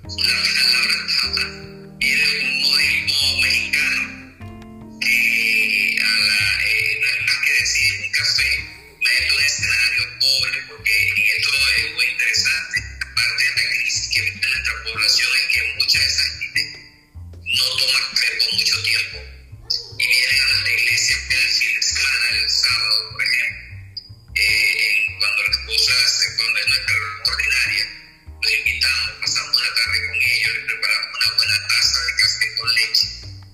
la 0.08 0.13
final 0.13 0.72
lo 0.72 0.82
rechaza. 0.84 1.98
Viene 1.98 2.39
un 2.44 2.62
modismo 2.62 3.38
mexicano 3.41 4.02
que 5.02 5.96
eh, 5.96 6.00
no 6.00 7.08
es 7.08 7.26
más 7.26 7.38
que 7.44 7.52
decir 7.54 8.02
un 8.02 8.12
café, 8.12 8.60
meto 9.02 9.36
un 9.36 9.44
escenario 9.44 10.04
pobre, 10.20 10.62
porque 10.68 10.91
y 11.15 11.30
esto 11.32 11.50
es 11.78 11.94
muy 11.96 12.06
interesante. 12.06 12.84
Parte 13.15 13.44
de 13.46 13.50
la 13.50 13.70
crisis 13.70 14.10
que 14.13 14.22
vive 14.22 14.48
nuestra 14.48 14.84
población 14.84 15.30
es 15.38 15.54
que 15.54 15.74
mucha 15.80 16.00
de 16.00 16.06
esa 16.06 16.24
gente 16.38 16.62
no 17.41 17.65
toma 17.78 18.00
café 18.12 18.28
por 18.39 18.54
mucho 18.54 18.84
tiempo 18.84 19.18
y 19.98 20.06
vienen 20.06 20.41
a 20.41 20.62
la 20.62 20.70
iglesia 20.70 21.15
el 21.15 21.50
fin 21.50 21.76
de 21.76 21.82
semana, 21.82 22.30
el 22.44 22.50
sábado, 22.50 23.12
por 23.12 23.24
ejemplo, 23.24 24.04
eh, 24.36 25.06
cuando 25.18 25.44
las 25.48 25.58
cosas, 25.58 26.34
cuando 26.38 26.60
es 26.60 26.68
nuestra 26.68 26.96
ordinaria 27.26 27.95
los 28.46 28.58
invitamos, 28.60 29.12
pasamos 29.22 29.62
la 29.62 29.74
tarde 29.74 30.08
con 30.08 30.16
ellos, 30.16 30.54
les 30.56 30.66
preparamos 30.66 31.10
una 31.18 31.36
buena 31.36 31.68
taza 31.68 32.06
de 32.06 32.16
café 32.16 32.56
con 32.56 32.76
leche, 32.76 33.08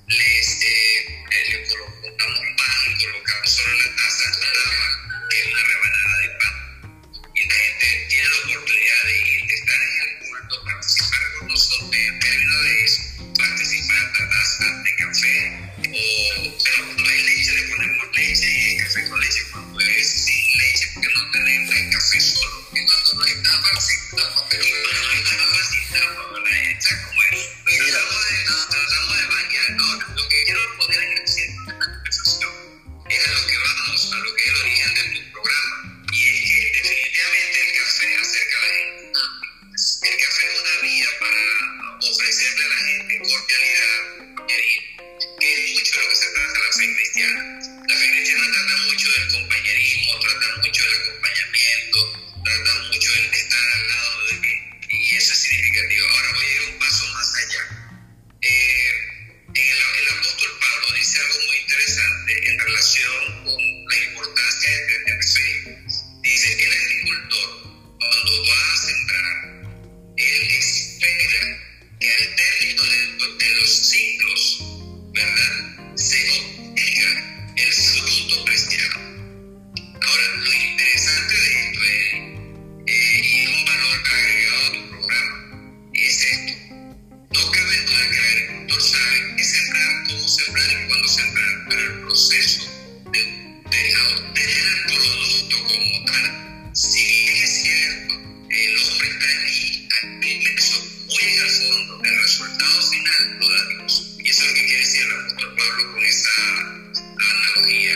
les, 0.07 0.47
este, 0.47 0.99
eh, 0.99 1.49
les 1.49 1.69
colocamos 1.69 2.39
pan, 2.57 2.97
colocamos 2.99 3.49
sobre 3.49 3.77
la 3.77 3.95
taza, 3.95 4.31
que 5.29 5.39
es 5.39 5.47
una 5.47 5.80
the 107.65 107.90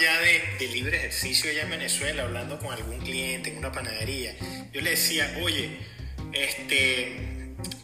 ya 0.00 0.20
de, 0.20 0.42
de 0.58 0.66
libre 0.68 0.96
ejercicio 0.98 1.50
allá 1.50 1.62
en 1.62 1.70
Venezuela, 1.70 2.22
hablando 2.24 2.58
con 2.58 2.72
algún 2.72 2.98
cliente 3.00 3.50
en 3.50 3.58
una 3.58 3.72
panadería, 3.72 4.34
yo 4.72 4.80
le 4.80 4.90
decía, 4.90 5.36
oye, 5.42 5.78
este, 6.32 7.16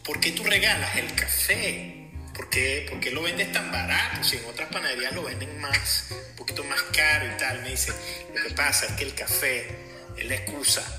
¿por 0.03 0.19
qué 0.19 0.31
tú 0.31 0.43
regalas 0.43 0.95
el 0.97 1.13
café? 1.15 2.09
¿Por 2.33 2.49
qué, 2.49 2.85
por 2.89 2.99
qué 2.99 3.11
lo 3.11 3.21
vendes 3.23 3.51
tan 3.51 3.71
barato? 3.71 4.23
Si 4.23 4.37
en 4.37 4.45
otras 4.45 4.69
panaderías 4.69 5.13
lo 5.13 5.23
venden 5.23 5.59
más, 5.59 6.07
un 6.31 6.35
poquito 6.37 6.63
más 6.63 6.81
caro 6.95 7.25
y 7.33 7.37
tal. 7.37 7.61
Me 7.61 7.69
dice, 7.71 7.91
lo 8.35 8.43
que 8.43 8.53
pasa 8.53 8.85
es 8.87 8.91
que 8.93 9.03
el 9.03 9.13
café 9.13 9.67
es 10.17 10.25
la 10.25 10.35
excusa 10.35 10.97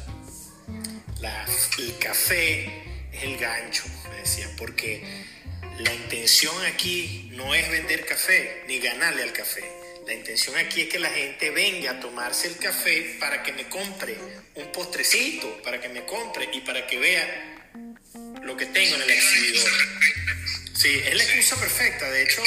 la- 1.20 1.46
el 1.78 1.98
café 1.98 2.64
es 3.12 3.22
el 3.22 3.36
gancho, 3.38 3.84
me 4.10 4.16
decía, 4.20 4.48
porque 4.56 5.04
la 5.78 5.92
intención 5.94 6.54
aquí 6.66 7.30
no 7.34 7.54
es 7.54 7.68
vender 7.70 8.04
café 8.06 8.64
ni 8.66 8.78
ganarle 8.80 9.22
al 9.22 9.32
café. 9.32 9.62
La 10.06 10.14
intención 10.14 10.56
aquí 10.56 10.82
es 10.82 10.88
que 10.88 10.98
la 10.98 11.10
gente 11.10 11.50
venga 11.50 11.92
a 11.92 12.00
tomarse 12.00 12.48
el 12.48 12.56
café 12.56 13.16
para 13.20 13.42
que 13.42 13.52
me 13.52 13.68
compre 13.68 14.16
un 14.54 14.72
postrecito, 14.72 15.62
para 15.62 15.80
que 15.80 15.88
me 15.88 16.04
compre 16.04 16.48
y 16.52 16.60
para 16.60 16.86
que 16.86 16.98
vea 16.98 17.70
lo 18.42 18.56
que 18.56 18.66
tengo 18.66 18.96
en 18.96 19.02
el 19.02 19.10
exhibidor. 19.10 19.70
Sí, 20.74 21.00
es 21.04 21.14
la 21.14 21.22
excusa 21.22 21.56
perfecta. 21.60 22.10
De 22.10 22.22
hecho, 22.22 22.42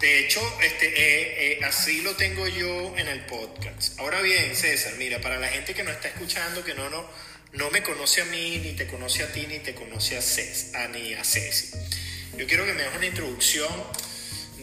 de 0.00 0.18
hecho, 0.20 0.60
este, 0.62 0.86
eh, 0.88 1.52
eh, 1.52 1.64
así 1.64 2.00
lo 2.00 2.16
tengo 2.16 2.48
yo 2.48 2.96
en 2.96 3.06
el 3.06 3.20
podcast. 3.26 3.98
Ahora 4.00 4.20
bien, 4.22 4.56
César, 4.56 4.94
mira, 4.98 5.20
para 5.20 5.38
la 5.38 5.48
gente 5.48 5.74
que 5.74 5.84
no 5.84 5.90
está 5.90 6.08
escuchando, 6.08 6.64
que 6.64 6.74
no, 6.74 6.90
no, 6.90 7.08
no 7.52 7.70
me 7.70 7.82
conoce 7.82 8.22
a 8.22 8.24
mí, 8.24 8.58
ni 8.58 8.72
te 8.72 8.86
conoce 8.86 9.22
a 9.22 9.30
ti, 9.30 9.46
ni 9.46 9.60
te 9.60 9.74
conoce 9.74 10.16
a, 10.16 10.22
Cés, 10.22 10.74
a, 10.74 10.88
ni 10.88 11.14
a 11.14 11.22
Ceci. 11.22 11.70
Yo 12.36 12.46
quiero 12.46 12.64
que 12.64 12.72
me 12.72 12.82
hagas 12.82 12.96
una 12.96 13.06
introducción 13.06 13.70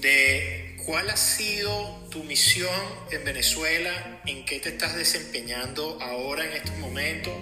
de 0.01 0.66
cuál 0.87 1.09
ha 1.09 1.17
sido 1.17 1.99
tu 2.09 2.23
misión 2.23 2.71
en 3.11 3.25
Venezuela, 3.25 4.21
en 4.25 4.45
qué 4.45 4.61
te 4.61 4.69
estás 4.69 4.95
desempeñando 4.95 6.01
ahora 6.01 6.45
en 6.45 6.53
estos 6.53 6.77
momentos 6.77 7.33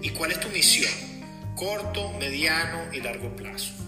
y 0.00 0.08
cuál 0.08 0.32
es 0.32 0.40
tu 0.40 0.48
misión, 0.48 0.90
corto, 1.54 2.10
mediano 2.14 2.90
y 2.90 3.02
largo 3.02 3.36
plazo. 3.36 3.87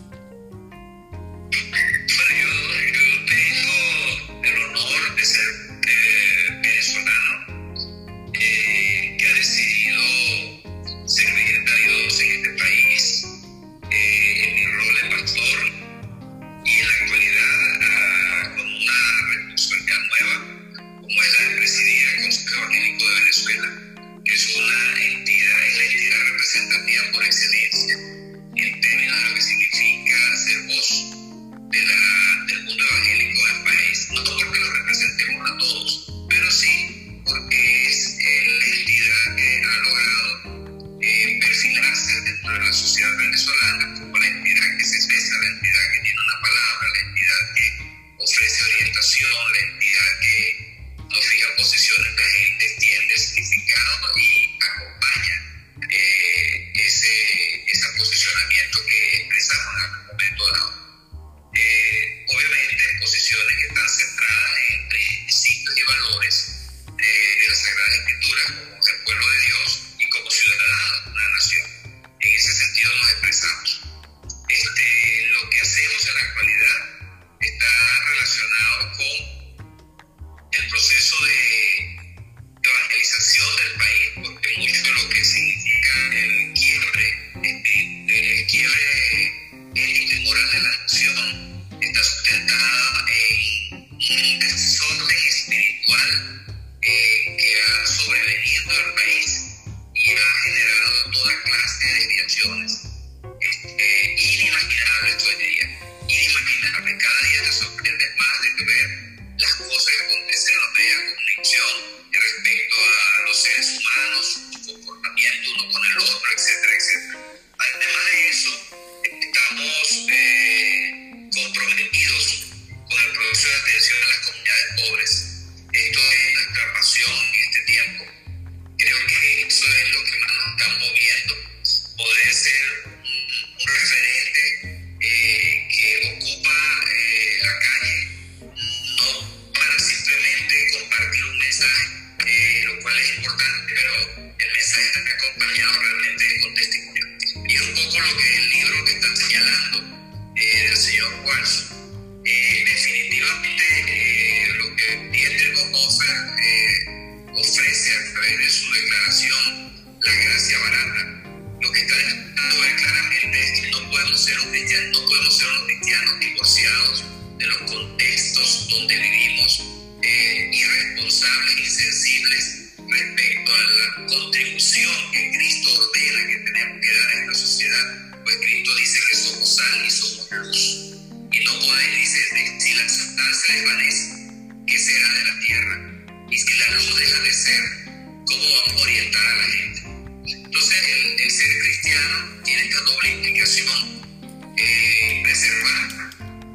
purificación, 193.01 194.53
eh, 194.57 195.21
preservar 195.23 195.89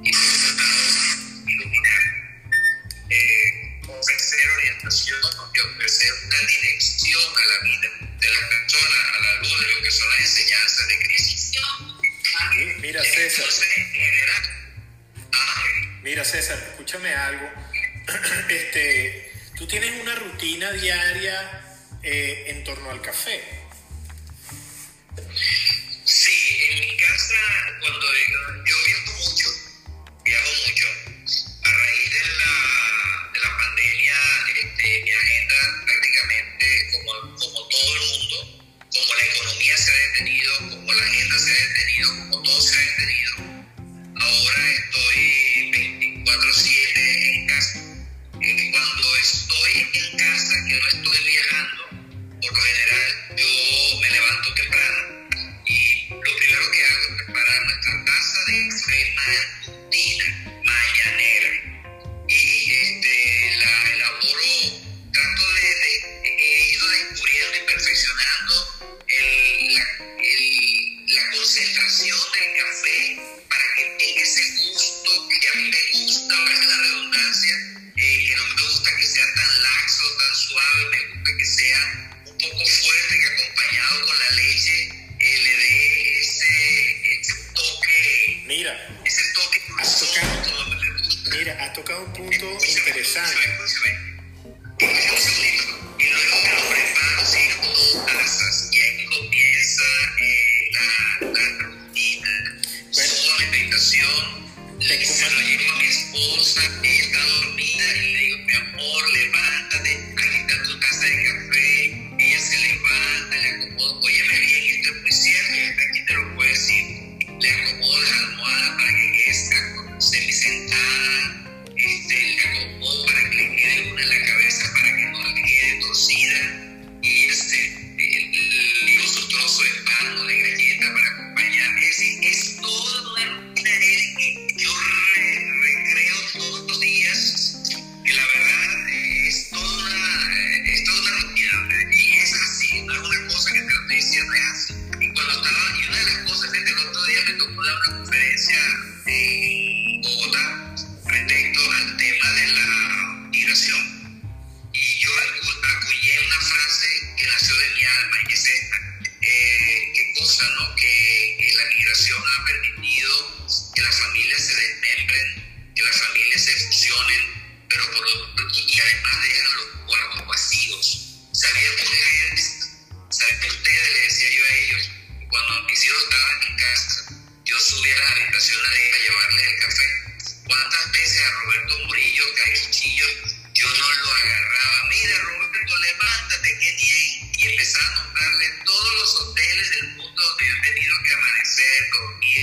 y 0.03 0.09
iluminar, 1.51 2.01
eh, 3.09 3.81
ofrecer 3.87 4.49
orientación 4.49 5.19
y 5.53 5.59
ofrecer 5.59 6.11
una 6.27 6.39
dirección 6.41 7.21
a 7.35 7.45
la 7.45 7.59
vida 7.63 7.89
de 8.19 8.29
la 8.29 8.49
persona, 8.49 8.97
a 9.15 9.21
la 9.21 9.35
luz 9.39 9.59
de 9.59 9.73
lo 9.73 9.81
que 9.81 9.91
son 9.91 10.09
las 10.11 10.19
enseñanzas 10.19 10.87
de 10.87 10.99
Cristo. 10.99 11.61
Mira, 12.81 13.03
César. 13.03 13.45
Ah, 15.33 15.63
eh. 15.67 15.99
Mira, 16.03 16.23
César, 16.23 16.59
escúchame 16.69 17.13
algo. 17.13 17.49
Este, 18.49 19.31
tú 19.57 19.65
tienes 19.65 19.99
una 19.99 20.13
rutina 20.13 20.71
diaria 20.71 21.79
eh, 22.03 22.45
en 22.49 22.63
torno 22.63 22.91
al 22.91 23.01
café. 23.01 23.64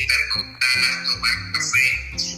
pernoctar, 0.07 1.05
tomar 1.05 1.53
café, 1.53 1.87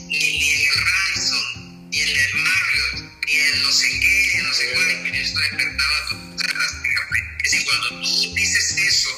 ni, 0.09 0.53
el 0.53 0.74
Radisson, 0.74 1.90
ni 1.90 2.00
en 2.00 2.09
el 2.09 2.35
Marriott, 2.35 3.12
ni 3.27 3.33
en 3.35 3.62
no 3.62 3.72
sé 3.72 3.88
qué, 4.00 4.42
no 4.42 4.55
sé 4.55 4.72
cuál, 4.72 5.14
y 5.14 5.20
esto 5.20 5.40
despertaba 5.40 6.09
todas 6.09 6.83
de 6.83 6.94
café. 6.94 7.18
Es 7.44 7.53
decir, 7.53 7.66
cuando 7.66 7.88
tú 7.88 8.35
dices 8.35 8.77
eso, 8.79 9.11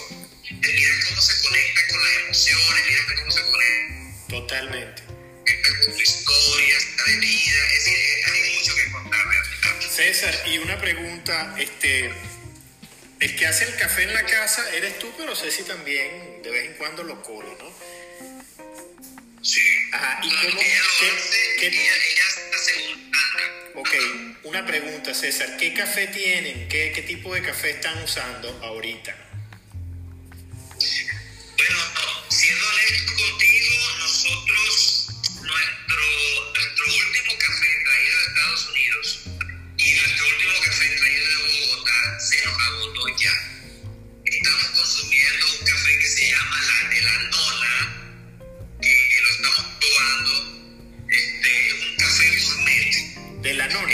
te 0.43 0.73
mira 0.73 0.95
cómo 1.09 1.23
se 1.23 1.43
conecta 1.43 1.81
con 1.89 2.03
las 2.03 2.13
emociones, 2.25 2.83
mira 2.89 3.21
cómo 3.21 3.31
se 3.31 3.43
conecta. 3.43 4.29
Totalmente. 4.29 5.03
Con 5.03 5.95
tu 5.95 6.01
historia, 6.01 6.77
de 7.07 7.17
vida, 7.19 7.67
es 7.67 7.85
decir, 7.85 7.99
eh, 7.99 8.25
hay 8.27 8.59
mucho 8.59 8.75
que 8.75 8.93
contar. 8.93 9.27
César, 9.91 10.35
y 10.47 10.59
una 10.59 10.79
pregunta, 10.79 11.55
este. 11.59 12.13
El 13.19 13.35
que 13.35 13.47
hace 13.47 13.65
el 13.65 13.77
café 13.77 14.03
en 14.03 14.13
la 14.13 14.25
casa 14.25 14.63
eres 14.75 14.99
tú, 14.99 15.11
pero 15.17 15.35
Ceci 15.35 15.63
también 15.63 16.43
de 16.43 16.51
vez 16.51 16.67
en 16.67 16.75
cuando 16.75 17.03
lo 17.03 17.23
cola, 17.23 17.49
¿no? 17.59 17.73
Sí. 19.47 19.61
Ajá, 19.93 20.21
¿y 20.25 20.29
cómo? 20.29 20.59
¿Qué, 20.59 21.71
qué... 21.71 21.89
Ok, 23.77 23.91
una 24.43 24.67
pregunta, 24.67 25.15
César. 25.15 25.57
¿Qué 25.57 25.73
café 25.73 26.09
tienen? 26.09 26.69
¿Qué, 26.69 26.91
¿Qué 26.93 27.03
tipo 27.03 27.33
de 27.33 27.43
café 27.43 27.71
están 27.71 28.03
usando 28.03 28.49
ahorita? 28.65 29.15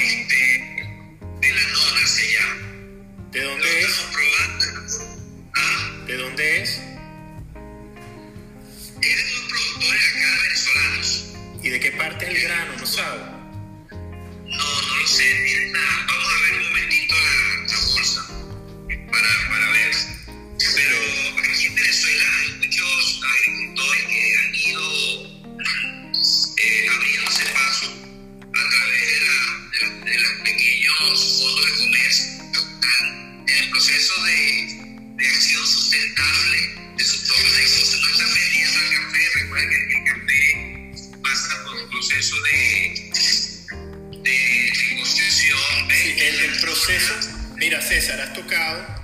este, 0.03 0.37
de 1.41 1.53
la 1.53 1.63
nona 1.63 2.07
se 2.07 2.33
llama. 2.33 2.67
¿De 3.31 3.43
dónde 3.43 3.65
Lo 3.65 3.87
es? 3.87 4.07
Probando. 4.13 4.67
¿Ah? 5.55 6.05
¿De 6.07 6.17
dónde 6.17 6.63
es? 6.63 6.71
Es 9.01 9.17
de 9.17 9.33
unos 9.33 9.51
productores 9.51 10.09
acá 10.09 10.43
venezolanos. 10.43 11.35
¿Y 11.63 11.69
de 11.71 11.81
qué 11.81 11.93
parte 11.93 12.25
es 12.27 12.37
el 12.37 12.43
grano? 12.43 12.73
No 12.79 12.87
sabe. 12.87 13.21
No, 13.91 14.83
no 14.83 14.97
lo 14.97 15.07
sé, 15.07 15.35
ni 15.41 15.73
nada. 15.73 16.12
Mira, 47.63 47.81
César, 47.81 48.21
has 48.21 48.33
tocado. 48.33 49.02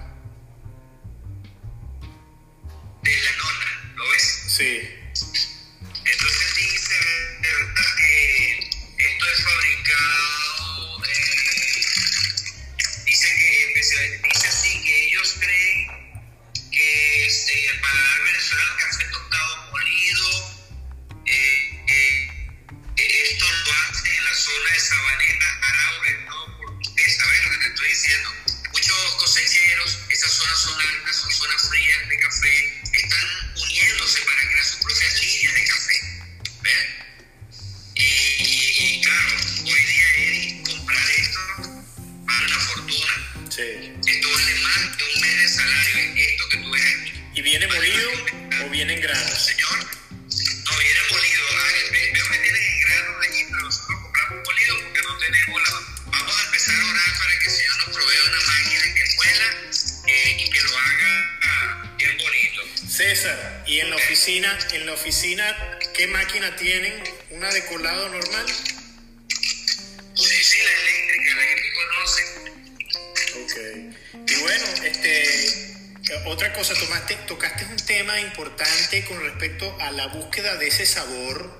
Respecto 79.58 79.82
a 79.82 79.90
la 79.90 80.06
búsqueda 80.08 80.56
de 80.56 80.68
ese 80.68 80.86
sabor 80.86 81.50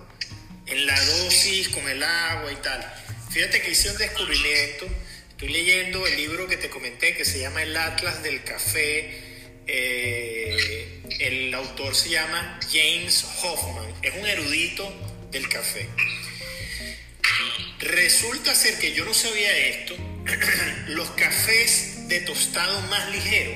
en 0.67 0.87
la 0.87 1.05
dosis, 1.05 1.69
con 1.69 1.89
el 1.89 2.03
agua 2.03 2.53
y 2.53 2.57
tal. 2.57 2.81
Fíjate 3.31 3.61
que 3.61 3.71
hice 3.73 3.91
un 3.91 3.99
descubrimiento. 3.99 4.87
Estoy 5.31 5.49
leyendo 5.49 6.07
el 6.07 6.17
libro 6.17 6.47
que 6.47 6.57
te 6.57 6.69
comenté 6.69 7.17
que 7.17 7.25
se 7.25 7.41
llama 7.41 7.63
El 7.63 7.77
Atlas 7.77 8.23
del 8.23 8.43
Café. 8.45 9.61
Eh, 9.67 11.03
el 11.21 11.55
autor 11.55 11.95
se 11.95 12.11
llama 12.11 12.61
James 12.71 13.25
Hoffman. 13.43 13.93
Es 14.03 14.15
un 14.15 14.27
erudito 14.27 15.29
del 15.31 15.49
café. 15.49 15.89
Resulta 17.81 18.55
ser 18.55 18.79
que 18.79 18.93
yo 18.93 19.05
no 19.05 19.15
sabía 19.15 19.57
esto. 19.57 19.97
Los 20.89 21.11
cafés 21.11 22.09
de 22.09 22.21
tostado 22.21 22.81
más 22.83 23.11
ligero, 23.11 23.53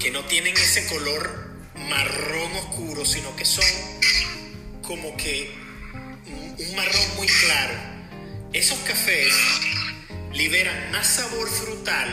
que 0.00 0.10
no 0.10 0.24
tienen 0.24 0.56
ese 0.56 0.86
color 0.86 1.51
marrón 1.88 2.52
oscuro, 2.56 3.04
sino 3.04 3.34
que 3.36 3.44
son 3.44 3.64
como 4.82 5.16
que 5.16 5.50
un 6.58 6.76
marrón 6.76 7.16
muy 7.16 7.26
claro. 7.26 7.74
Esos 8.52 8.78
cafés 8.80 9.32
liberan 10.32 10.90
más 10.92 11.06
sabor 11.06 11.48
frutal 11.48 12.08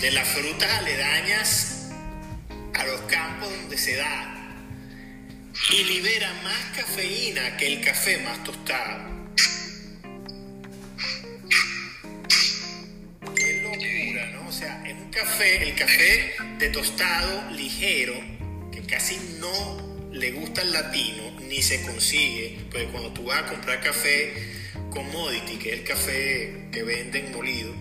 de 0.00 0.10
las 0.10 0.28
frutas 0.28 0.70
aledañas 0.70 1.90
a 2.74 2.84
los 2.84 3.00
campos 3.02 3.50
donde 3.50 3.78
se 3.78 3.96
da 3.96 4.36
y 5.70 5.84
libera 5.84 6.32
más 6.42 6.76
cafeína 6.76 7.56
que 7.56 7.66
el 7.66 7.80
café 7.84 8.18
más 8.18 8.44
tostado. 8.44 9.15
Café, 15.16 15.62
el 15.62 15.74
café 15.74 16.36
de 16.58 16.68
tostado 16.68 17.50
ligero, 17.52 18.12
que 18.70 18.82
casi 18.82 19.16
no 19.40 20.10
le 20.12 20.30
gusta 20.32 20.60
al 20.60 20.74
latino, 20.74 21.40
ni 21.40 21.62
se 21.62 21.80
consigue, 21.86 22.66
porque 22.70 22.86
cuando 22.88 23.10
tú 23.14 23.24
vas 23.24 23.42
a 23.42 23.46
comprar 23.46 23.80
café 23.80 24.34
commodity, 24.90 25.56
que 25.56 25.72
es 25.72 25.78
el 25.80 25.84
café 25.84 26.68
que 26.70 26.82
venden 26.82 27.32
molido, 27.32 27.74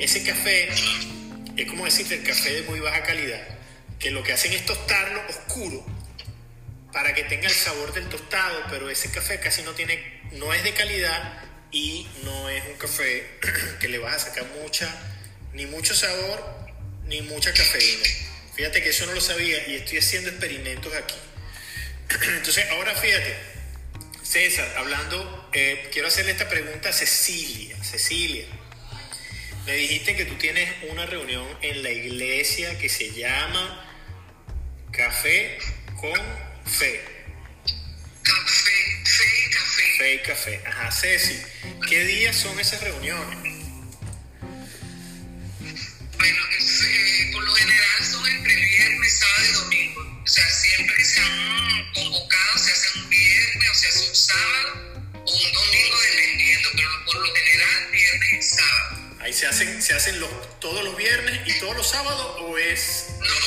ese 0.00 0.24
café 0.24 0.68
es 1.56 1.66
como 1.68 1.84
decirte 1.84 2.16
el 2.16 2.24
café 2.24 2.52
de 2.52 2.62
muy 2.62 2.80
baja 2.80 3.04
calidad, 3.04 3.46
que 4.00 4.10
lo 4.10 4.24
que 4.24 4.32
hacen 4.32 4.52
es 4.52 4.66
tostarlo 4.66 5.22
oscuro 5.28 5.86
para 6.92 7.14
que 7.14 7.22
tenga 7.22 7.46
el 7.46 7.54
sabor 7.54 7.94
del 7.94 8.08
tostado, 8.08 8.64
pero 8.68 8.90
ese 8.90 9.12
café 9.12 9.38
casi 9.38 9.62
no 9.62 9.70
tiene, 9.74 10.22
no 10.32 10.52
es 10.52 10.64
de 10.64 10.72
calidad 10.72 11.40
y 11.70 12.08
no 12.24 12.50
es 12.50 12.64
un 12.66 12.74
café 12.78 13.38
que 13.80 13.86
le 13.86 13.98
vas 13.98 14.14
a 14.16 14.18
sacar 14.30 14.46
mucha, 14.60 14.92
ni 15.52 15.66
mucho 15.66 15.94
sabor, 15.94 16.63
ni 17.06 17.22
mucha 17.22 17.52
cafeína. 17.52 18.08
Fíjate 18.54 18.82
que 18.82 18.90
eso 18.90 19.06
no 19.06 19.12
lo 19.12 19.20
sabía 19.20 19.66
y 19.68 19.76
estoy 19.76 19.98
haciendo 19.98 20.30
experimentos 20.30 20.92
aquí. 20.94 21.16
Entonces, 22.36 22.64
ahora 22.70 22.94
fíjate, 22.94 23.36
César, 24.22 24.72
hablando, 24.76 25.50
eh, 25.52 25.88
quiero 25.92 26.08
hacerle 26.08 26.32
esta 26.32 26.48
pregunta 26.48 26.88
a 26.88 26.92
Cecilia. 26.92 27.76
Cecilia, 27.82 28.46
me 29.66 29.74
dijiste 29.74 30.14
que 30.14 30.24
tú 30.24 30.34
tienes 30.36 30.70
una 30.90 31.06
reunión 31.06 31.46
en 31.62 31.82
la 31.82 31.90
iglesia 31.90 32.78
que 32.78 32.88
se 32.88 33.12
llama 33.12 33.86
Café 34.92 35.58
con 36.00 36.20
Fe. 36.64 37.02
Café, 38.22 38.70
fe 39.04 39.24
y 39.46 39.50
café. 39.50 39.96
Fe 39.98 40.14
y 40.14 40.18
Café. 40.18 40.60
Ajá, 40.66 40.92
Ceci, 40.92 41.42
¿qué 41.88 42.04
días 42.04 42.36
son 42.36 42.58
esas 42.60 42.80
reuniones? 42.82 43.53
Bueno, 46.24 46.38
es, 46.58 46.80
eh, 46.84 47.30
por 47.34 47.44
lo 47.44 47.52
general 47.52 48.04
son 48.10 48.26
entre 48.26 48.54
viernes, 48.54 49.20
sábado 49.20 49.44
y 49.44 49.52
domingo. 49.52 50.20
O 50.24 50.26
sea, 50.26 50.48
siempre 50.48 51.04
se 51.04 51.20
han 51.20 51.92
convocado, 51.92 52.58
se 52.60 52.72
hace 52.72 52.98
un 52.98 53.10
viernes 53.10 53.70
o 53.70 53.74
se 53.74 53.88
hace 53.88 54.08
un 54.08 54.16
sábado 54.16 55.02
o 55.12 55.18
un 55.20 55.52
domingo 55.52 55.96
dependiendo, 56.00 56.68
pero 56.76 56.88
por 57.04 57.16
lo 57.16 57.34
general 57.34 57.90
viernes 57.92 58.32
y 58.32 58.42
sábado. 58.42 59.16
Ahí 59.20 59.32
se 59.34 59.46
hacen, 59.46 59.82
se 59.82 59.92
hacen 59.92 60.18
los, 60.18 60.60
todos 60.60 60.82
los 60.82 60.96
viernes 60.96 61.40
y 61.44 61.60
todos 61.60 61.76
los 61.76 61.90
sábados 61.90 62.36
o 62.40 62.56
es... 62.56 63.08
No, 63.20 63.43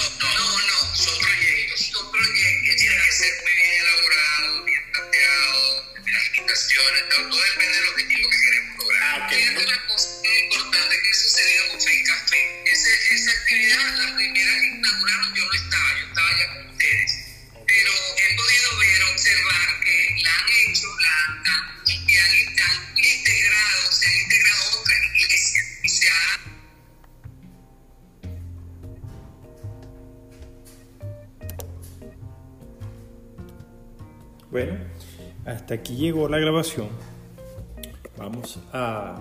llegó 35.97 36.29
la 36.29 36.37
grabación. 36.37 36.87
Vamos 38.17 38.59
a 38.71 39.15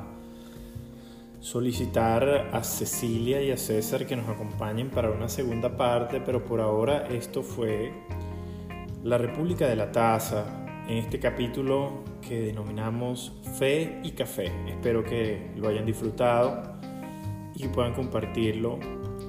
solicitar 1.41 2.51
a 2.53 2.63
Cecilia 2.63 3.43
y 3.43 3.51
a 3.51 3.57
César 3.57 4.07
que 4.07 4.17
nos 4.17 4.29
acompañen 4.29 4.91
para 4.91 5.11
una 5.11 5.29
segunda 5.29 5.77
parte, 5.77 6.21
pero 6.21 6.45
por 6.45 6.61
ahora 6.61 7.07
esto 7.09 7.43
fue 7.43 7.93
la 9.03 9.17
República 9.17 9.67
de 9.67 9.77
la 9.77 9.91
Taza 9.91 10.45
en 10.89 10.99
este 10.99 11.19
capítulo 11.19 12.05
que 12.21 12.41
denominamos 12.41 13.33
Fe 13.59 14.01
y 14.03 14.11
Café. 14.11 14.53
Espero 14.69 15.03
que 15.03 15.53
lo 15.57 15.69
hayan 15.69 15.87
disfrutado 15.87 16.79
y 17.55 17.69
puedan 17.69 17.95
compartirlo 17.95 18.79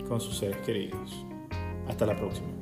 con 0.08 0.20
sus 0.20 0.38
seres 0.38 0.58
queridos. 0.66 1.26
Hasta 1.88 2.06
la 2.06 2.16
próxima. 2.16 2.57